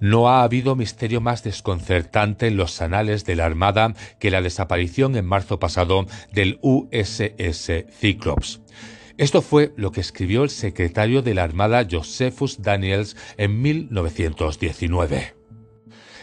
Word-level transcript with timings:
No 0.00 0.28
ha 0.28 0.42
habido 0.42 0.76
misterio 0.76 1.20
más 1.20 1.44
desconcertante 1.44 2.46
en 2.46 2.56
los 2.56 2.80
anales 2.80 3.24
de 3.24 3.36
la 3.36 3.44
Armada 3.44 3.94
que 4.18 4.30
la 4.30 4.42
desaparición 4.42 5.14
en 5.16 5.26
marzo 5.26 5.58
pasado 5.58 6.06
del 6.32 6.58
USS 6.62 7.84
Cyclops. 8.00 8.60
Esto 9.18 9.42
fue 9.42 9.74
lo 9.76 9.92
que 9.92 10.00
escribió 10.00 10.44
el 10.44 10.50
secretario 10.50 11.20
de 11.20 11.34
la 11.34 11.44
Armada 11.44 11.86
Josephus 11.88 12.62
Daniels 12.62 13.16
en 13.36 13.60
1919. 13.60 15.39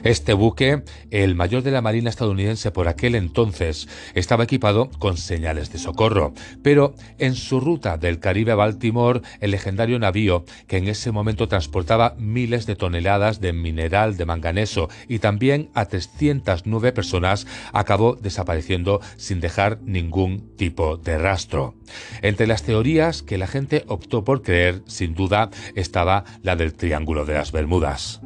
Este 0.04 0.34
buque, 0.34 0.84
el 1.12 1.36
mayor 1.36 1.64
de 1.64 1.72
la 1.72 1.82
Marina 1.82 2.10
estadounidense 2.10 2.72
por 2.72 2.88
aquel 2.88 3.16
entonces, 3.16 3.88
estaba 4.14 4.44
equipado 4.44 4.90
con 5.00 5.18
señales 5.18 5.72
de 5.72 5.80
socorro, 5.80 6.34
pero 6.62 6.94
en 7.18 7.36
su 7.36 7.60
ruta 7.60 7.98
del 7.98 8.20
Caribe 8.20 8.52
a 8.52 8.56
Baltimore, 8.56 9.22
el 9.40 9.52
legendario 9.52 10.00
navío, 10.00 10.46
que 10.68 10.78
en 10.78 10.88
ese 10.88 11.12
momento 11.12 11.48
transportaba 11.48 12.16
miles 12.18 12.66
de 12.66 12.76
toneladas 12.76 13.42
de 13.42 13.54
mineral 13.54 14.18
de 14.18 14.26
manganeso 14.26 14.90
y 15.08 15.20
también 15.20 15.70
a 15.74 15.86
309 15.86 16.92
personas, 16.92 17.48
acabó 17.74 18.16
desapareciendo 18.16 19.02
sin 19.18 19.40
dejar 19.40 19.80
ningún 19.82 20.56
tipo 20.56 20.98
de 20.98 21.18
rastro. 21.18 21.76
Entre 22.22 22.48
las 22.48 22.64
teorías 22.64 23.24
que 23.24 23.38
la 23.38 23.48
gente 23.48 23.84
optó 23.88 24.24
por 24.24 24.42
creer, 24.42 24.84
sin 24.86 25.16
duda, 25.16 25.50
estaba 25.76 26.24
la 26.44 26.56
del 26.56 26.74
Triángulo 26.74 27.26
de 27.26 27.34
las 27.34 27.52
Bermudas. 27.52 28.22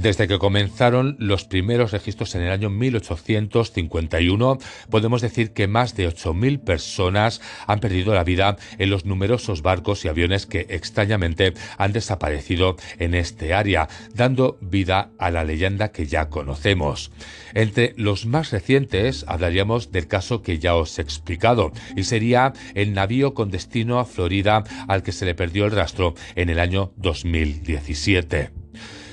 Desde 0.00 0.26
que 0.28 0.38
comenzaron 0.38 1.16
los 1.18 1.44
primeros 1.44 1.92
registros 1.92 2.34
en 2.34 2.40
el 2.40 2.52
año 2.52 2.70
1851, 2.70 4.56
podemos 4.88 5.20
decir 5.20 5.52
que 5.52 5.68
más 5.68 5.94
de 5.94 6.08
8.000 6.08 6.64
personas 6.64 7.42
han 7.66 7.80
perdido 7.80 8.14
la 8.14 8.24
vida 8.24 8.56
en 8.78 8.88
los 8.88 9.04
numerosos 9.04 9.60
barcos 9.60 10.02
y 10.06 10.08
aviones 10.08 10.46
que 10.46 10.64
extrañamente 10.70 11.52
han 11.76 11.92
desaparecido 11.92 12.76
en 12.98 13.14
este 13.14 13.52
área, 13.52 13.90
dando 14.14 14.56
vida 14.62 15.10
a 15.18 15.30
la 15.30 15.44
leyenda 15.44 15.92
que 15.92 16.06
ya 16.06 16.30
conocemos. 16.30 17.12
Entre 17.52 17.92
los 17.98 18.24
más 18.24 18.52
recientes 18.52 19.26
hablaríamos 19.28 19.92
del 19.92 20.08
caso 20.08 20.40
que 20.40 20.58
ya 20.58 20.76
os 20.76 20.98
he 20.98 21.02
explicado, 21.02 21.72
y 21.94 22.04
sería 22.04 22.54
el 22.74 22.94
navío 22.94 23.34
con 23.34 23.50
destino 23.50 23.98
a 23.98 24.06
Florida 24.06 24.64
al 24.88 25.02
que 25.02 25.12
se 25.12 25.26
le 25.26 25.34
perdió 25.34 25.66
el 25.66 25.72
rastro 25.72 26.14
en 26.36 26.48
el 26.48 26.58
año 26.58 26.94
2017 26.96 28.59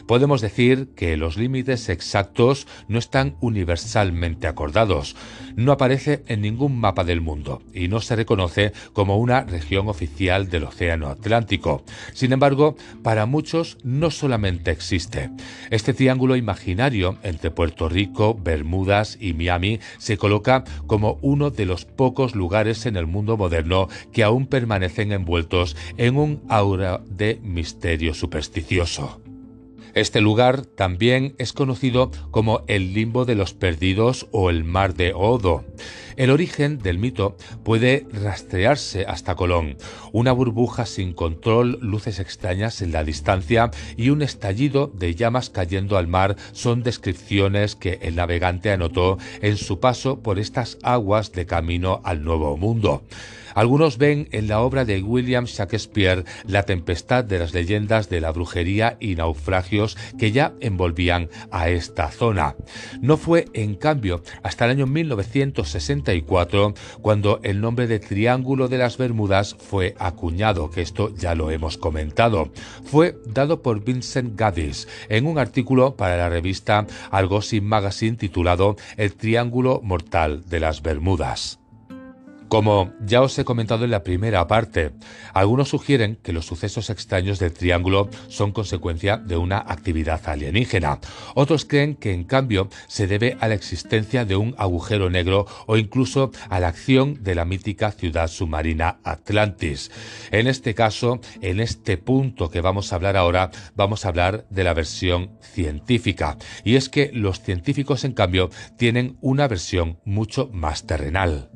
podemos 0.08 0.42
decir 0.42 0.90
que 0.96 1.18
los 1.18 1.38
límites 1.38 1.90
exactos 1.90 2.66
no 2.88 2.98
están 2.98 3.36
universalmente 3.42 4.48
acordados. 4.48 5.16
No 5.56 5.72
aparece 5.72 6.24
en 6.28 6.42
ningún 6.42 6.80
mapa 6.80 7.04
del 7.04 7.22
mundo 7.22 7.62
y 7.74 7.88
no 7.88 8.00
se 8.00 8.16
reconoce 8.16 8.72
como 8.94 9.18
una 9.18 9.44
región 9.44 9.88
oficial 9.88 10.50
del 10.50 10.64
Océano 10.64 11.08
Atlántico. 11.10 11.84
Sin 12.14 12.32
embargo, 12.32 12.76
para 13.04 13.26
muchos 13.26 13.78
no 13.84 14.10
solamente 14.10 14.72
existe. 14.72 15.30
Este 15.70 15.94
triángulo 15.94 16.36
imaginario 16.36 17.18
entre 17.24 17.52
Puerto 17.52 17.90
Rico, 17.90 18.34
Bermudas 18.34 19.18
y 19.20 19.34
Miami 19.34 19.80
se 19.98 20.18
coloca 20.18 20.64
como 20.88 21.20
uno 21.22 21.50
de 21.50 21.66
los 21.66 21.86
pocos 21.86 22.36
lugares 22.36 22.86
en 22.86 22.96
el 22.96 23.08
mundo 23.08 23.36
moderno 23.36 23.90
que 24.14 24.24
aún 24.24 24.48
permanecen 24.48 25.12
envueltos 25.12 25.76
en 25.98 26.18
un 26.18 26.42
aura 26.48 27.02
de 27.10 27.40
misterio 27.44 28.14
supersticioso. 28.14 29.27
Este 29.93 30.21
lugar 30.21 30.65
también 30.65 31.36
es 31.37 31.53
conocido 31.53 32.11
como 32.31 32.64
el 32.67 32.93
limbo 32.93 33.25
de 33.25 33.36
los 33.36 33.53
perdidos 33.53 34.27
o 34.31 34.49
el 34.49 34.64
mar 34.64 34.93
de 34.93 35.14
Odo. 35.14 35.65
El 36.17 36.31
origen 36.31 36.80
del 36.80 36.98
mito 36.98 37.37
puede 37.64 38.08
rastrearse 38.11 39.05
hasta 39.05 39.36
Colón. 39.36 39.77
Una 40.11 40.31
burbuja 40.31 40.87
sin 40.87 41.14
control, 41.14 41.77
luces 41.81 42.20
extrañas 42.20 42.81
en 42.81 42.92
la 42.92 43.03
distancia 43.03 43.70
y 43.98 44.09
un 44.09 44.23
estallido 44.23 44.87
de 44.87 45.14
llamas 45.14 45.52
cayendo 45.52 45.95
al 45.95 46.08
mar 46.08 46.36
son 46.54 46.81
descripciones 46.81 47.75
que 47.75 47.99
el 48.02 48.15
navegante 48.15 48.71
anotó 48.71 49.19
en 49.42 49.58
su 49.58 49.80
paso 49.80 50.21
por 50.21 50.39
estas 50.39 50.80
aguas 50.81 51.31
de 51.33 51.45
camino 51.45 52.02
al 52.04 52.23
Nuevo 52.23 52.58
Mundo. 52.58 53.04
Algunos 53.58 53.98
ven 53.98 54.30
en 54.34 54.48
la 54.48 54.62
obra 54.62 54.86
de 54.86 55.02
William 55.02 55.45
Shakespeare 55.45 56.26
la 56.45 56.62
tempestad 56.62 57.23
de 57.23 57.40
las 57.40 57.56
leyendas 57.56 58.08
de 58.08 58.22
la 58.22 58.32
brujería 58.32 58.98
y 59.00 59.16
naufragios 59.16 59.98
que 60.20 60.32
ya 60.32 60.54
envolvían 60.60 61.32
a 61.50 61.70
esta 61.70 62.12
zona. 62.12 62.56
No 63.02 63.17
fue, 63.17 63.46
en 63.54 63.73
cambio, 63.73 64.22
hasta 64.44 64.66
el 64.66 64.72
año 64.72 64.86
1964 64.86 66.76
cuando 67.02 67.40
el 67.42 67.60
nombre 67.60 67.88
de 67.88 67.98
Triángulo 67.98 68.67
de 68.67 68.78
las 68.78 69.00
Bermudas 69.00 69.56
fue 69.56 69.96
acuñado, 69.98 70.70
que 70.70 70.84
esto 70.84 71.12
ya 71.16 71.34
lo 71.34 71.50
hemos 71.50 71.80
comentado. 71.80 72.52
Fue 72.84 73.17
dado 73.26 73.64
por 73.64 73.84
Vincent 73.84 74.40
Gaddis 74.40 74.88
en 75.10 75.26
un 75.26 75.40
artículo 75.40 75.96
para 75.96 76.16
la 76.16 76.30
revista 76.30 76.86
Argosy 77.10 77.60
Magazine 77.60 78.17
titulado 78.17 78.76
El 78.98 79.16
Triángulo 79.16 79.82
Mortal 79.84 80.48
de 80.48 80.60
las 80.60 80.84
Bermudas. 80.84 81.58
Como 82.48 82.94
ya 83.02 83.22
os 83.22 83.38
he 83.38 83.44
comentado 83.44 83.84
en 83.84 83.92
la 83.92 84.04
primera 84.04 84.48
parte, 84.48 84.92
algunos 85.34 85.70
sugieren 85.70 86.18
que 86.24 86.32
los 86.32 86.46
sucesos 86.46 86.90
extraños 86.90 87.40
del 87.40 87.52
Triángulo 87.52 88.10
son 88.30 88.54
consecuencia 88.54 89.18
de 89.18 89.36
una 89.36 89.58
actividad 89.58 90.22
alienígena. 90.30 91.00
Otros 91.36 91.66
creen 91.66 91.96
que 91.96 92.14
en 92.14 92.24
cambio 92.24 92.70
se 92.88 93.06
debe 93.06 93.36
a 93.42 93.50
la 93.50 93.56
existencia 93.56 94.24
de 94.24 94.38
un 94.38 94.56
agujero 94.58 95.10
negro 95.10 95.46
o 95.66 95.76
incluso 95.76 96.32
a 96.50 96.62
la 96.62 96.70
acción 96.70 97.22
de 97.22 97.36
la 97.36 97.44
mítica 97.44 97.92
ciudad 97.92 98.30
submarina 98.30 99.00
Atlantis. 99.04 99.92
En 100.32 100.48
este 100.48 100.74
caso, 100.74 101.20
en 101.42 101.60
este 101.60 101.98
punto 101.98 102.50
que 102.50 102.62
vamos 102.62 102.94
a 102.94 102.96
hablar 102.96 103.18
ahora, 103.18 103.52
vamos 103.76 104.06
a 104.06 104.10
hablar 104.10 104.46
de 104.50 104.64
la 104.64 104.74
versión 104.74 105.38
científica. 105.42 106.38
Y 106.64 106.78
es 106.78 106.88
que 106.88 107.12
los 107.14 107.42
científicos 107.42 108.06
en 108.06 108.14
cambio 108.14 108.50
tienen 108.78 109.18
una 109.20 109.50
versión 109.50 110.00
mucho 110.06 110.50
más 110.54 110.86
terrenal. 110.88 111.52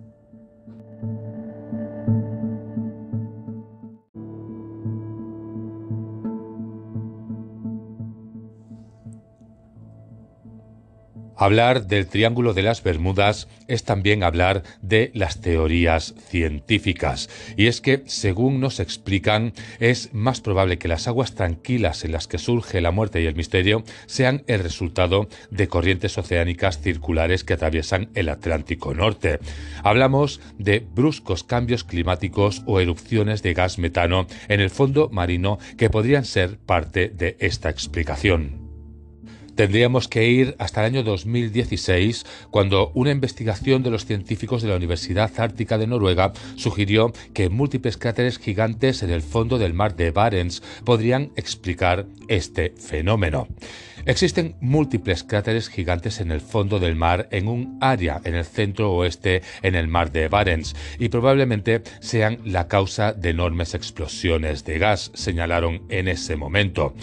Hablar 11.41 11.87
del 11.87 12.05
Triángulo 12.05 12.53
de 12.53 12.61
las 12.61 12.83
Bermudas 12.83 13.47
es 13.67 13.83
también 13.83 14.21
hablar 14.21 14.61
de 14.83 15.09
las 15.15 15.41
teorías 15.41 16.13
científicas. 16.29 17.31
Y 17.57 17.65
es 17.65 17.81
que, 17.81 18.03
según 18.05 18.59
nos 18.59 18.79
explican, 18.79 19.53
es 19.79 20.13
más 20.13 20.39
probable 20.39 20.77
que 20.77 20.87
las 20.87 21.07
aguas 21.07 21.33
tranquilas 21.33 22.05
en 22.05 22.11
las 22.11 22.27
que 22.27 22.37
surge 22.37 22.79
la 22.79 22.91
muerte 22.91 23.23
y 23.23 23.25
el 23.25 23.33
misterio 23.33 23.83
sean 24.05 24.43
el 24.45 24.59
resultado 24.59 25.29
de 25.49 25.67
corrientes 25.67 26.15
oceánicas 26.19 26.79
circulares 26.79 27.43
que 27.43 27.53
atraviesan 27.53 28.11
el 28.13 28.29
Atlántico 28.29 28.93
Norte. 28.93 29.39
Hablamos 29.83 30.41
de 30.59 30.85
bruscos 30.93 31.43
cambios 31.43 31.83
climáticos 31.83 32.61
o 32.67 32.79
erupciones 32.79 33.41
de 33.41 33.55
gas 33.55 33.79
metano 33.79 34.27
en 34.47 34.59
el 34.59 34.69
fondo 34.69 35.09
marino 35.11 35.57
que 35.75 35.89
podrían 35.89 36.23
ser 36.23 36.59
parte 36.59 37.09
de 37.09 37.35
esta 37.39 37.71
explicación. 37.71 38.60
Tendríamos 39.55 40.07
que 40.07 40.27
ir 40.29 40.55
hasta 40.59 40.81
el 40.81 40.93
año 40.93 41.03
2016, 41.03 42.25
cuando 42.49 42.91
una 42.95 43.11
investigación 43.11 43.83
de 43.83 43.91
los 43.91 44.05
científicos 44.05 44.61
de 44.61 44.69
la 44.69 44.75
Universidad 44.75 45.31
Ártica 45.37 45.77
de 45.77 45.87
Noruega 45.87 46.33
sugirió 46.55 47.11
que 47.33 47.49
múltiples 47.49 47.97
cráteres 47.97 48.39
gigantes 48.39 49.03
en 49.03 49.09
el 49.09 49.21
fondo 49.21 49.57
del 49.57 49.73
mar 49.73 49.95
de 49.95 50.11
Barents 50.11 50.63
podrían 50.85 51.31
explicar 51.35 52.05
este 52.27 52.73
fenómeno. 52.77 53.47
Existen 54.05 54.55
múltiples 54.61 55.23
cráteres 55.23 55.69
gigantes 55.69 56.21
en 56.21 56.31
el 56.31 56.41
fondo 56.41 56.79
del 56.79 56.95
mar 56.95 57.27
en 57.31 57.47
un 57.47 57.77
área 57.81 58.19
en 58.23 58.33
el 58.33 58.45
centro 58.45 58.91
oeste 58.93 59.43
en 59.61 59.75
el 59.75 59.87
mar 59.87 60.11
de 60.11 60.27
Barents 60.27 60.75
y 60.97 61.09
probablemente 61.09 61.83
sean 61.99 62.39
la 62.43 62.67
causa 62.67 63.13
de 63.13 63.29
enormes 63.29 63.75
explosiones 63.75 64.65
de 64.65 64.79
gas, 64.79 65.11
señalaron 65.13 65.83
en 65.89 66.07
ese 66.07 66.35
momento. 66.35 66.95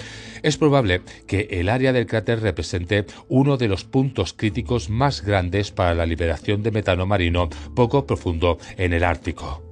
Es 0.43 0.57
probable 0.57 1.03
que 1.27 1.49
el 1.51 1.69
área 1.69 1.93
del 1.93 2.07
cráter 2.07 2.38
represente 2.41 3.07
uno 3.29 3.57
de 3.57 3.69
los 3.69 3.85
puntos 3.85 4.33
críticos 4.33 4.91
más 4.91 5.23
grandes 5.23 5.71
para 5.71 5.95
la 5.95 6.07
liberación 6.07 6.63
de 6.63 6.71
metano 6.71 7.07
marino 7.07 7.49
poco 7.75 8.07
profundo 8.07 8.59
en 8.77 8.93
el 8.93 9.05
Ártico. 9.05 9.68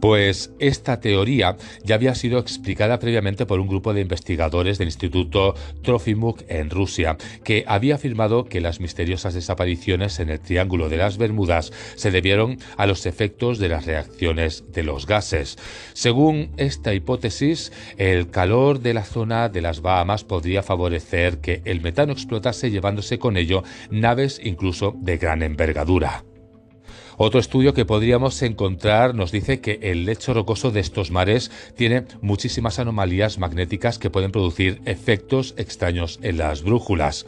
Pues 0.00 0.50
esta 0.58 1.00
teoría 1.00 1.56
ya 1.84 1.94
había 1.94 2.14
sido 2.14 2.38
explicada 2.38 2.98
previamente 2.98 3.44
por 3.44 3.60
un 3.60 3.68
grupo 3.68 3.92
de 3.92 4.00
investigadores 4.00 4.78
del 4.78 4.88
Instituto 4.88 5.54
Trofimuk 5.82 6.42
en 6.48 6.70
Rusia, 6.70 7.18
que 7.44 7.64
había 7.66 7.96
afirmado 7.96 8.46
que 8.46 8.60
las 8.60 8.80
misteriosas 8.80 9.34
desapariciones 9.34 10.18
en 10.18 10.30
el 10.30 10.40
Triángulo 10.40 10.88
de 10.88 10.96
las 10.96 11.18
Bermudas 11.18 11.72
se 11.96 12.10
debieron 12.10 12.58
a 12.78 12.86
los 12.86 13.04
efectos 13.04 13.58
de 13.58 13.68
las 13.68 13.84
reacciones 13.84 14.64
de 14.72 14.82
los 14.84 15.06
gases. 15.06 15.58
Según 15.92 16.50
esta 16.56 16.94
hipótesis, 16.94 17.72
el 17.98 18.30
calor 18.30 18.80
de 18.80 18.94
la 18.94 19.04
zona 19.04 19.48
de 19.48 19.60
las 19.60 19.82
Bahamas 19.82 20.24
podría 20.24 20.62
favorecer 20.62 21.40
que 21.40 21.60
el 21.64 21.82
metano 21.82 22.12
explotase 22.12 22.70
llevándose 22.70 23.18
con 23.18 23.36
ello 23.36 23.62
naves 23.90 24.40
incluso 24.42 24.94
de 25.00 25.18
gran 25.18 25.42
envergadura. 25.42 26.24
Otro 27.22 27.38
estudio 27.38 27.74
que 27.74 27.84
podríamos 27.84 28.40
encontrar 28.40 29.14
nos 29.14 29.30
dice 29.30 29.60
que 29.60 29.78
el 29.82 30.06
lecho 30.06 30.32
rocoso 30.32 30.70
de 30.70 30.80
estos 30.80 31.10
mares 31.10 31.50
tiene 31.76 32.04
muchísimas 32.22 32.78
anomalías 32.78 33.38
magnéticas 33.38 33.98
que 33.98 34.08
pueden 34.08 34.32
producir 34.32 34.80
efectos 34.86 35.52
extraños 35.58 36.18
en 36.22 36.38
las 36.38 36.62
brújulas. 36.62 37.26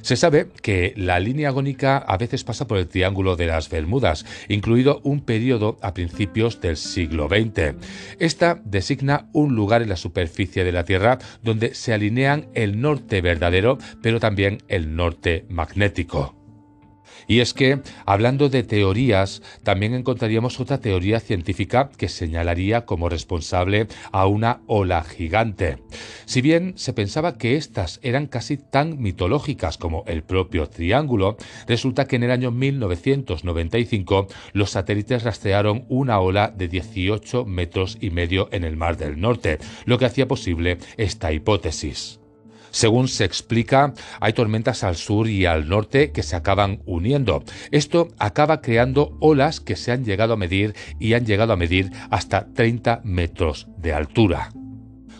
Se 0.00 0.14
sabe 0.14 0.46
que 0.62 0.94
la 0.96 1.18
línea 1.18 1.48
agónica 1.48 1.98
a 1.98 2.16
veces 2.18 2.44
pasa 2.44 2.68
por 2.68 2.78
el 2.78 2.86
Triángulo 2.86 3.34
de 3.34 3.46
las 3.46 3.68
Bermudas, 3.68 4.24
incluido 4.46 5.00
un 5.02 5.22
periodo 5.22 5.76
a 5.82 5.92
principios 5.92 6.60
del 6.60 6.76
siglo 6.76 7.26
XX. 7.26 7.74
Esta 8.20 8.62
designa 8.64 9.28
un 9.32 9.56
lugar 9.56 9.82
en 9.82 9.88
la 9.88 9.96
superficie 9.96 10.62
de 10.62 10.70
la 10.70 10.84
Tierra 10.84 11.18
donde 11.42 11.74
se 11.74 11.92
alinean 11.92 12.46
el 12.54 12.80
norte 12.80 13.20
verdadero, 13.20 13.78
pero 14.02 14.20
también 14.20 14.58
el 14.68 14.94
norte 14.94 15.46
magnético. 15.48 16.41
Y 17.26 17.40
es 17.40 17.54
que, 17.54 17.80
hablando 18.06 18.48
de 18.48 18.62
teorías, 18.62 19.42
también 19.62 19.94
encontraríamos 19.94 20.60
otra 20.60 20.80
teoría 20.80 21.20
científica 21.20 21.90
que 21.96 22.08
señalaría 22.08 22.84
como 22.84 23.08
responsable 23.08 23.86
a 24.10 24.26
una 24.26 24.60
ola 24.66 25.02
gigante. 25.04 25.78
Si 26.24 26.40
bien 26.40 26.74
se 26.76 26.92
pensaba 26.92 27.38
que 27.38 27.56
estas 27.56 28.00
eran 28.02 28.26
casi 28.26 28.56
tan 28.56 29.00
mitológicas 29.00 29.78
como 29.78 30.04
el 30.06 30.22
propio 30.22 30.68
triángulo, 30.68 31.36
resulta 31.66 32.06
que 32.06 32.16
en 32.16 32.24
el 32.24 32.30
año 32.30 32.50
1995 32.50 34.28
los 34.52 34.70
satélites 34.70 35.22
rastrearon 35.22 35.84
una 35.88 36.20
ola 36.20 36.52
de 36.56 36.68
18 36.68 37.44
metros 37.44 37.98
y 38.00 38.10
medio 38.10 38.48
en 38.52 38.64
el 38.64 38.76
Mar 38.76 38.96
del 38.96 39.20
Norte, 39.20 39.58
lo 39.84 39.98
que 39.98 40.06
hacía 40.06 40.28
posible 40.28 40.78
esta 40.96 41.32
hipótesis. 41.32 42.21
Según 42.72 43.06
se 43.06 43.24
explica, 43.24 43.92
hay 44.18 44.32
tormentas 44.32 44.82
al 44.82 44.96
sur 44.96 45.28
y 45.28 45.44
al 45.46 45.68
norte 45.68 46.10
que 46.10 46.22
se 46.22 46.36
acaban 46.36 46.82
uniendo. 46.86 47.44
Esto 47.70 48.08
acaba 48.18 48.62
creando 48.62 49.16
olas 49.20 49.60
que 49.60 49.76
se 49.76 49.92
han 49.92 50.04
llegado 50.04 50.32
a 50.32 50.38
medir 50.38 50.74
y 50.98 51.12
han 51.12 51.26
llegado 51.26 51.52
a 51.52 51.56
medir 51.56 51.92
hasta 52.10 52.46
30 52.52 53.02
metros 53.04 53.68
de 53.76 53.92
altura. 53.92 54.50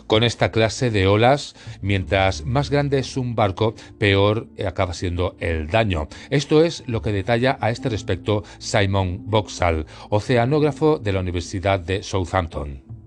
Con 0.07 0.23
esta 0.23 0.51
clase 0.51 0.91
de 0.91 1.07
olas, 1.07 1.55
mientras 1.81 2.45
más 2.45 2.69
grande 2.69 2.99
es 2.99 3.17
un 3.17 3.35
barco, 3.35 3.75
peor 3.99 4.47
acaba 4.65 4.93
siendo 4.93 5.35
el 5.39 5.67
daño. 5.67 6.07
Esto 6.29 6.63
es 6.63 6.83
lo 6.87 7.01
que 7.01 7.11
detalla 7.11 7.57
a 7.61 7.69
este 7.69 7.89
respecto 7.89 8.43
Simon 8.57 9.29
Boxall, 9.29 9.85
oceanógrafo 10.09 10.97
de 10.97 11.13
la 11.13 11.19
Universidad 11.19 11.79
de 11.79 12.03
Southampton. 12.03 13.02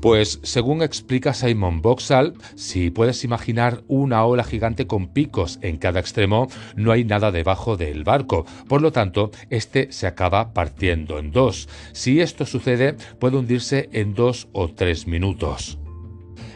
Pues 0.00 0.40
según 0.42 0.82
explica 0.82 1.34
Simon 1.34 1.80
Boxall, 1.80 2.34
si 2.54 2.90
puedes 2.90 3.24
imaginar 3.24 3.82
una 3.88 4.24
ola 4.24 4.44
gigante 4.44 4.86
con 4.86 5.08
picos 5.08 5.58
en 5.62 5.78
cada 5.78 6.00
extremo, 6.00 6.48
no 6.76 6.92
hay 6.92 7.04
nada 7.04 7.32
debajo 7.32 7.76
del 7.76 8.04
barco, 8.04 8.46
por 8.68 8.82
lo 8.82 8.92
tanto, 8.92 9.30
este 9.50 9.90
se 9.92 10.06
acaba 10.06 10.52
partiendo 10.52 11.18
en 11.18 11.32
dos. 11.32 11.68
Si 11.92 12.20
esto 12.20 12.46
sucede, 12.46 12.94
puede 13.18 13.38
hundirse 13.38 13.88
en 13.92 14.14
dos 14.14 14.48
o 14.52 14.68
tres 14.68 15.06
minutos. 15.06 15.78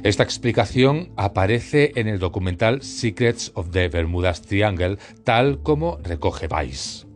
Esta 0.03 0.23
explicación 0.23 1.13
aparece 1.17 1.93
en 1.97 2.09
el 2.09 2.19
documental 2.19 2.83
Secrets 2.83 3.53
of 3.55 3.71
the 3.71 3.89
Bermudas 3.89 4.43
Triangle, 4.43 4.99
tal 5.25 5.63
como 5.63 5.99
recoge 6.03 6.49
Vice. 6.49 7.10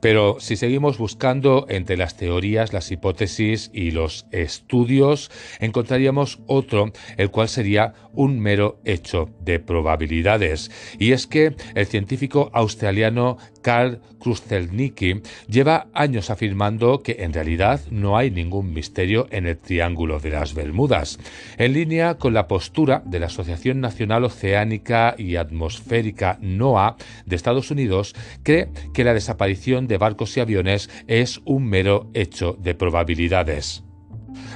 Pero 0.00 0.36
si 0.38 0.56
seguimos 0.56 0.98
buscando 0.98 1.66
entre 1.68 1.96
las 1.96 2.16
teorías, 2.16 2.72
las 2.72 2.90
hipótesis 2.90 3.70
y 3.72 3.90
los 3.90 4.26
estudios, 4.30 5.30
encontraríamos 5.60 6.40
otro, 6.46 6.92
el 7.16 7.30
cual 7.30 7.48
sería 7.48 7.94
un 8.12 8.38
mero 8.40 8.80
hecho 8.84 9.28
de 9.40 9.58
probabilidades. 9.58 10.70
Y 10.98 11.12
es 11.12 11.26
que 11.26 11.54
el 11.74 11.86
científico 11.86 12.50
australiano 12.52 13.38
Carl 13.62 14.00
Krustelnicki 14.20 15.20
lleva 15.48 15.88
años 15.92 16.30
afirmando 16.30 17.02
que 17.02 17.16
en 17.20 17.32
realidad 17.32 17.80
no 17.90 18.16
hay 18.16 18.30
ningún 18.30 18.72
misterio 18.72 19.26
en 19.30 19.46
el 19.46 19.58
Triángulo 19.58 20.20
de 20.20 20.30
las 20.30 20.54
Bermudas, 20.54 21.18
en 21.56 21.72
línea 21.72 22.18
con 22.18 22.34
la 22.34 22.48
postura 22.48 23.02
de 23.04 23.20
la 23.20 23.26
Asociación 23.26 23.80
Nacional 23.80 24.24
Oceánica 24.24 25.14
y 25.18 25.36
Atmosférica 25.36 26.38
NOAA 26.40 26.96
de 27.26 27.36
Estados 27.36 27.70
Unidos, 27.70 28.14
cree 28.42 28.68
que 28.94 29.04
la 29.04 29.14
desaparición 29.14 29.87
de 29.88 29.98
barcos 29.98 30.36
y 30.36 30.40
aviones 30.40 30.88
es 31.06 31.40
un 31.44 31.66
mero 31.66 32.10
hecho 32.14 32.56
de 32.60 32.74
probabilidades. 32.74 33.82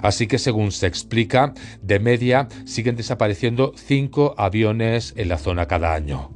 Así 0.03 0.27
que 0.27 0.39
según 0.39 0.73
se 0.73 0.87
explica, 0.87 1.55
de 1.81 1.99
media 1.99 2.49
siguen 2.65 2.97
desapareciendo 2.97 3.73
cinco 3.77 4.35
aviones 4.37 5.15
en 5.17 5.29
la 5.29 5.39
zona 5.39 5.67
cada 5.67 5.95
año. 5.95 6.31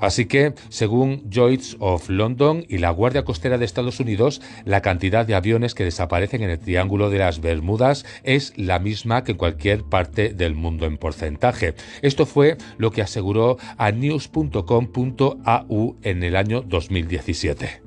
Así 0.00 0.26
que, 0.26 0.54
según 0.68 1.22
Lloyds 1.30 1.76
of 1.80 2.08
London 2.08 2.64
y 2.68 2.78
la 2.78 2.90
Guardia 2.90 3.24
Costera 3.24 3.58
de 3.58 3.64
Estados 3.64 4.00
Unidos, 4.00 4.42
la 4.64 4.82
cantidad 4.82 5.26
de 5.26 5.34
aviones 5.34 5.74
que 5.74 5.84
desaparecen 5.84 6.42
en 6.42 6.50
el 6.50 6.58
Triángulo 6.58 7.08
de 7.10 7.18
las 7.18 7.40
Bermudas 7.40 8.04
es 8.22 8.52
la 8.56 8.78
misma 8.78 9.24
que 9.24 9.32
en 9.32 9.38
cualquier 9.38 9.84
parte 9.84 10.34
del 10.34 10.54
mundo 10.54 10.86
en 10.86 10.98
porcentaje. 10.98 11.74
Esto 12.02 12.26
fue 12.26 12.56
lo 12.78 12.90
que 12.90 13.02
aseguró 13.02 13.56
a 13.78 13.90
news.com.au 13.90 14.66
en 16.02 16.22
el 16.22 16.36
año 16.36 16.60
2017. 16.62 17.85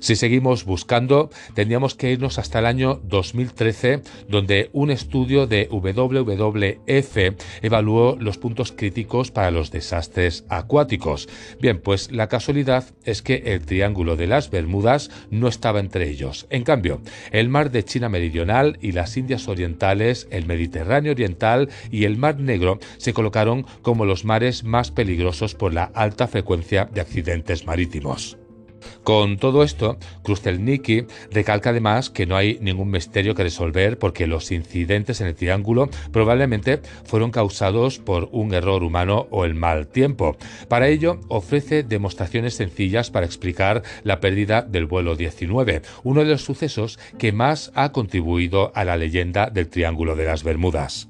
Si 0.00 0.16
seguimos 0.16 0.64
buscando, 0.64 1.30
tendríamos 1.54 1.94
que 1.94 2.10
irnos 2.10 2.38
hasta 2.38 2.58
el 2.58 2.66
año 2.66 3.00
2013, 3.04 4.02
donde 4.28 4.70
un 4.72 4.90
estudio 4.90 5.46
de 5.46 5.68
WWF 5.70 7.16
evaluó 7.62 8.16
los 8.18 8.38
puntos 8.38 8.72
críticos 8.72 9.30
para 9.30 9.50
los 9.50 9.70
desastres 9.70 10.44
acuáticos. 10.48 11.28
Bien, 11.60 11.80
pues 11.80 12.10
la 12.10 12.28
casualidad 12.28 12.84
es 13.04 13.20
que 13.20 13.42
el 13.46 13.66
Triángulo 13.66 14.16
de 14.16 14.26
las 14.26 14.50
Bermudas 14.50 15.10
no 15.30 15.48
estaba 15.48 15.80
entre 15.80 16.08
ellos. 16.08 16.46
En 16.48 16.64
cambio, 16.64 17.02
el 17.30 17.50
mar 17.50 17.70
de 17.70 17.84
China 17.84 18.08
Meridional 18.08 18.78
y 18.80 18.92
las 18.92 19.18
Indias 19.18 19.48
Orientales, 19.48 20.28
el 20.30 20.46
Mediterráneo 20.46 21.12
Oriental 21.12 21.68
y 21.90 22.04
el 22.04 22.16
Mar 22.16 22.40
Negro 22.40 22.78
se 22.96 23.12
colocaron 23.12 23.66
como 23.82 24.06
los 24.06 24.24
mares 24.24 24.64
más 24.64 24.90
peligrosos 24.90 25.54
por 25.54 25.74
la 25.74 25.84
alta 25.94 26.26
frecuencia 26.26 26.88
de 26.90 27.02
accidentes 27.02 27.66
marítimos. 27.66 28.39
Con 29.04 29.38
todo 29.38 29.62
esto, 29.62 29.98
Krustelnicki 30.22 31.04
recalca 31.30 31.70
además 31.70 32.10
que 32.10 32.26
no 32.26 32.36
hay 32.36 32.58
ningún 32.60 32.90
misterio 32.90 33.34
que 33.34 33.42
resolver 33.42 33.98
porque 33.98 34.26
los 34.26 34.50
incidentes 34.52 35.20
en 35.20 35.28
el 35.28 35.34
triángulo 35.34 35.88
probablemente 36.12 36.80
fueron 37.04 37.30
causados 37.30 37.98
por 37.98 38.28
un 38.32 38.54
error 38.54 38.82
humano 38.82 39.26
o 39.30 39.44
el 39.44 39.54
mal 39.54 39.86
tiempo. 39.88 40.36
Para 40.68 40.88
ello, 40.88 41.20
ofrece 41.28 41.82
demostraciones 41.82 42.54
sencillas 42.54 43.10
para 43.10 43.26
explicar 43.26 43.82
la 44.02 44.20
pérdida 44.20 44.62
del 44.62 44.86
vuelo 44.86 45.16
19, 45.16 45.82
uno 46.02 46.20
de 46.20 46.30
los 46.30 46.42
sucesos 46.42 46.98
que 47.18 47.32
más 47.32 47.72
ha 47.74 47.92
contribuido 47.92 48.72
a 48.74 48.84
la 48.84 48.96
leyenda 48.96 49.50
del 49.50 49.68
Triángulo 49.68 50.16
de 50.16 50.24
las 50.24 50.42
Bermudas. 50.42 51.09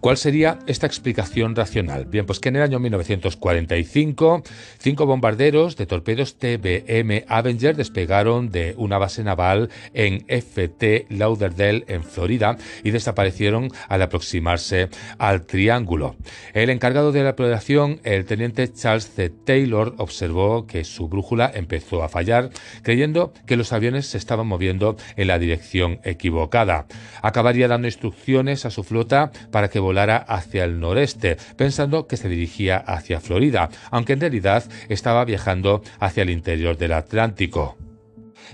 ¿Cuál 0.00 0.16
sería 0.16 0.58
esta 0.66 0.86
explicación 0.86 1.54
racional? 1.56 2.06
Bien, 2.06 2.26
pues 2.26 2.40
que 2.40 2.48
en 2.48 2.56
el 2.56 2.62
año 2.62 2.78
1945 2.78 4.42
cinco 4.78 5.06
bombarderos 5.06 5.76
de 5.76 5.86
torpedos 5.86 6.38
TBM 6.38 7.24
Avenger 7.28 7.76
despegaron 7.76 8.50
de 8.50 8.74
una 8.76 8.98
base 8.98 9.24
naval 9.24 9.70
en 9.94 10.24
FT 10.28 11.06
Lauderdale 11.10 11.84
en 11.88 12.02
Florida 12.02 12.56
y 12.82 12.90
desaparecieron 12.90 13.70
al 13.88 14.02
aproximarse 14.02 14.88
al 15.18 15.46
triángulo. 15.46 16.16
El 16.54 16.70
encargado 16.70 17.12
de 17.12 17.22
la 17.22 17.30
operación, 17.30 18.00
el 18.04 18.24
teniente 18.24 18.72
Charles 18.72 19.10
C. 19.14 19.30
Taylor, 19.30 19.94
observó 19.98 20.66
que 20.66 20.84
su 20.84 21.08
brújula 21.08 21.50
empezó 21.54 22.02
a 22.02 22.08
fallar, 22.08 22.50
creyendo 22.82 23.32
que 23.46 23.56
los 23.56 23.72
aviones 23.72 24.06
se 24.06 24.18
estaban 24.18 24.46
moviendo 24.46 24.96
en 25.16 25.28
la 25.28 25.38
dirección 25.38 26.00
equivocada. 26.04 26.86
Acabaría 27.22 27.68
dando 27.68 27.88
instrucciones 27.88 28.64
a 28.64 28.70
su 28.70 28.84
flota 28.84 29.30
para 29.50 29.65
que 29.68 29.78
volara 29.78 30.16
hacia 30.16 30.64
el 30.64 30.80
noreste, 30.80 31.36
pensando 31.56 32.06
que 32.06 32.16
se 32.16 32.28
dirigía 32.28 32.76
hacia 32.76 33.20
Florida, 33.20 33.70
aunque 33.90 34.14
en 34.14 34.20
realidad 34.20 34.64
estaba 34.88 35.24
viajando 35.24 35.82
hacia 36.00 36.22
el 36.22 36.30
interior 36.30 36.76
del 36.76 36.92
Atlántico. 36.92 37.76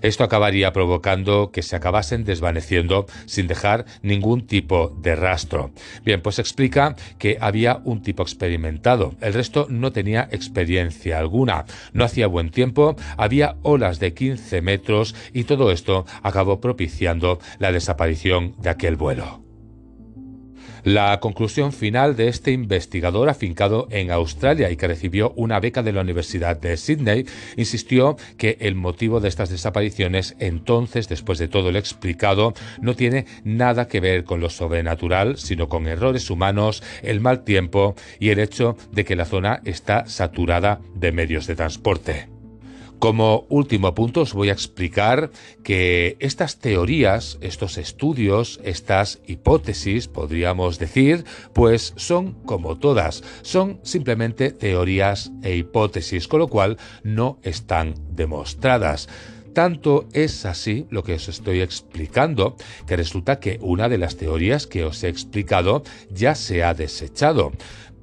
Esto 0.00 0.24
acabaría 0.24 0.72
provocando 0.72 1.50
que 1.52 1.62
se 1.62 1.76
acabasen 1.76 2.24
desvaneciendo 2.24 3.06
sin 3.26 3.46
dejar 3.46 3.84
ningún 4.02 4.46
tipo 4.46 4.96
de 5.00 5.14
rastro. 5.16 5.72
Bien, 6.04 6.22
pues 6.22 6.38
explica 6.38 6.96
que 7.18 7.36
había 7.40 7.80
un 7.84 8.02
tipo 8.02 8.22
experimentado, 8.22 9.14
el 9.20 9.34
resto 9.34 9.66
no 9.68 9.92
tenía 9.92 10.28
experiencia 10.30 11.18
alguna, 11.18 11.66
no 11.92 12.04
hacía 12.04 12.26
buen 12.26 12.50
tiempo, 12.50 12.96
había 13.16 13.56
olas 13.62 13.98
de 13.98 14.14
15 14.14 14.62
metros 14.62 15.14
y 15.32 15.44
todo 15.44 15.70
esto 15.70 16.06
acabó 16.22 16.60
propiciando 16.60 17.38
la 17.58 17.72
desaparición 17.72 18.54
de 18.60 18.70
aquel 18.70 18.96
vuelo. 18.96 19.41
La 20.84 21.20
conclusión 21.20 21.72
final 21.72 22.16
de 22.16 22.26
este 22.26 22.50
investigador 22.50 23.28
afincado 23.28 23.86
en 23.90 24.10
Australia 24.10 24.68
y 24.70 24.76
que 24.76 24.88
recibió 24.88 25.32
una 25.36 25.60
beca 25.60 25.82
de 25.84 25.92
la 25.92 26.00
Universidad 26.00 26.56
de 26.56 26.76
Sydney 26.76 27.24
insistió 27.56 28.16
que 28.36 28.56
el 28.60 28.74
motivo 28.74 29.20
de 29.20 29.28
estas 29.28 29.50
desapariciones 29.50 30.34
entonces, 30.40 31.08
después 31.08 31.38
de 31.38 31.46
todo 31.46 31.70
lo 31.70 31.78
explicado, 31.78 32.52
no 32.80 32.96
tiene 32.96 33.26
nada 33.44 33.86
que 33.86 34.00
ver 34.00 34.24
con 34.24 34.40
lo 34.40 34.50
sobrenatural, 34.50 35.38
sino 35.38 35.68
con 35.68 35.86
errores 35.86 36.30
humanos, 36.30 36.82
el 37.02 37.20
mal 37.20 37.44
tiempo 37.44 37.94
y 38.18 38.30
el 38.30 38.40
hecho 38.40 38.76
de 38.90 39.04
que 39.04 39.14
la 39.14 39.24
zona 39.24 39.60
está 39.64 40.06
saturada 40.06 40.80
de 40.96 41.12
medios 41.12 41.46
de 41.46 41.54
transporte. 41.54 42.31
Como 43.02 43.46
último 43.48 43.96
punto 43.96 44.20
os 44.20 44.32
voy 44.32 44.48
a 44.48 44.52
explicar 44.52 45.32
que 45.64 46.16
estas 46.20 46.60
teorías, 46.60 47.36
estos 47.40 47.76
estudios, 47.76 48.60
estas 48.62 49.18
hipótesis, 49.26 50.06
podríamos 50.06 50.78
decir, 50.78 51.24
pues 51.52 51.94
son 51.96 52.34
como 52.46 52.78
todas, 52.78 53.24
son 53.42 53.80
simplemente 53.82 54.52
teorías 54.52 55.32
e 55.42 55.56
hipótesis, 55.56 56.28
con 56.28 56.38
lo 56.38 56.46
cual 56.46 56.78
no 57.02 57.40
están 57.42 57.94
demostradas. 58.14 59.08
Tanto 59.52 60.06
es 60.12 60.46
así 60.46 60.86
lo 60.88 61.02
que 61.02 61.14
os 61.14 61.28
estoy 61.28 61.60
explicando, 61.60 62.54
que 62.86 62.94
resulta 62.94 63.40
que 63.40 63.58
una 63.60 63.88
de 63.88 63.98
las 63.98 64.16
teorías 64.16 64.68
que 64.68 64.84
os 64.84 65.02
he 65.02 65.08
explicado 65.08 65.82
ya 66.08 66.36
se 66.36 66.62
ha 66.62 66.72
desechado. 66.72 67.50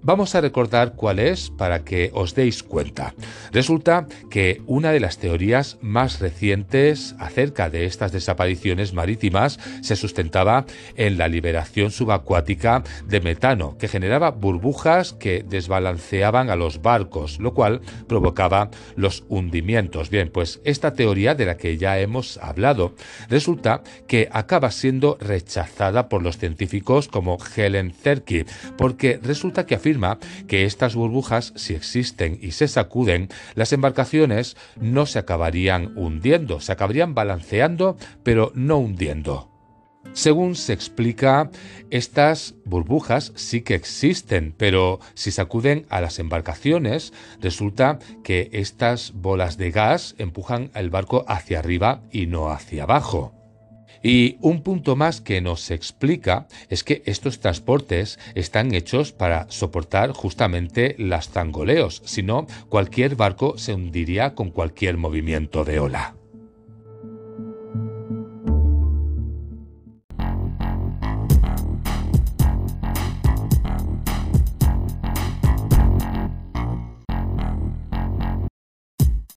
Vamos 0.02 0.34
a 0.34 0.40
recordar 0.40 0.94
cuál 0.94 1.20
es 1.20 1.50
para 1.50 1.84
que 1.84 2.10
os 2.14 2.34
deis 2.34 2.64
cuenta. 2.64 3.14
Resulta 3.52 4.08
que 4.30 4.62
una 4.66 4.94
de 4.94 5.02
las 5.02 5.18
teorías 5.18 5.78
más 5.82 6.22
recientes 6.22 7.16
acerca 7.20 7.70
de 7.70 7.84
estas 7.84 8.14
desapariciones 8.14 8.94
marítimas 8.94 9.60
se 9.82 9.98
sustentaba 9.98 10.66
en 10.96 11.18
la 11.18 11.28
liberación 11.28 11.92
subacuática 11.92 12.82
de 13.08 13.20
metano, 13.20 13.78
que 13.78 13.90
generaba 13.90 14.32
burbujas 14.32 15.12
que 15.12 15.44
desbalanceaban 15.44 16.50
a 16.50 16.56
los 16.56 16.82
barcos, 16.82 17.38
lo 17.42 17.54
cual 17.54 17.82
provocaba 18.08 18.70
los 18.96 19.26
hundimientos. 19.28 20.10
Bien, 20.10 20.30
pues 20.32 20.62
esta 20.64 20.94
teoría 20.94 21.36
de 21.36 21.46
la 21.46 21.58
que 21.58 21.78
ya 21.78 22.00
hemos 22.00 22.38
hablado 22.38 22.94
resulta 23.28 23.84
que 24.08 24.30
acaba 24.32 24.72
siendo 24.72 25.18
rechazada 25.20 26.08
por 26.08 26.24
los 26.24 26.38
científicos 26.38 27.10
como 27.10 27.38
Helen 27.56 27.92
Zerky, 27.92 28.46
porque 28.78 29.20
resulta 29.22 29.66
que 29.66 29.76
afirma 29.76 29.89
que 30.48 30.66
estas 30.66 30.96
burbujas, 30.96 31.54
si 31.56 31.74
existen 31.74 32.38
y 32.42 32.52
se 32.52 32.68
sacuden, 32.68 33.30
las 33.56 33.74
embarcaciones 33.74 34.56
no 34.80 35.06
se 35.06 35.20
acabarían 35.20 35.94
hundiendo, 35.98 36.60
se 36.60 36.72
acabarían 36.72 37.16
balanceando, 37.16 37.98
pero 38.24 38.52
no 38.56 38.78
hundiendo. 38.78 39.50
Según 40.14 40.56
se 40.56 40.74
explica, 40.74 41.52
estas 41.92 42.56
burbujas 42.66 43.32
sí 43.36 43.62
que 43.62 43.76
existen, 43.76 44.56
pero 44.58 45.00
si 45.14 45.32
sacuden 45.32 45.86
a 45.90 46.02
las 46.02 46.20
embarcaciones, 46.20 47.14
resulta 47.42 48.00
que 48.24 48.50
estas 48.54 49.12
bolas 49.14 49.58
de 49.58 49.72
gas 49.72 50.16
empujan 50.18 50.72
el 50.74 50.90
barco 50.90 51.26
hacia 51.28 51.60
arriba 51.60 52.02
y 52.12 52.28
no 52.28 52.50
hacia 52.50 52.84
abajo. 52.84 53.39
Y 54.02 54.38
un 54.42 54.62
punto 54.62 54.96
más 54.96 55.22
que 55.22 55.42
nos 55.42 55.72
explica 55.72 56.48
es 56.70 56.84
que 56.84 57.02
estos 57.06 57.40
transportes 57.40 58.20
están 58.36 58.74
hechos 58.74 59.12
para 59.12 59.50
soportar 59.50 60.12
justamente 60.12 60.96
las 60.98 61.30
zangoleos, 61.30 62.02
si 62.06 62.24
no 62.24 62.48
cualquier 62.70 63.16
barco 63.16 63.58
se 63.58 63.74
hundiría 63.74 64.36
con 64.36 64.52
cualquier 64.52 64.98
movimiento 64.98 65.66
de 65.66 65.80
ola. 65.80 66.19